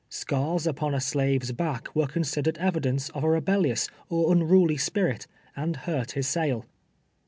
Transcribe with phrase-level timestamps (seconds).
[0.09, 5.75] Scars upon a slave's back were considered evidence of a rebellious or unruly Bl^irit, and
[5.75, 6.65] hurt his sale.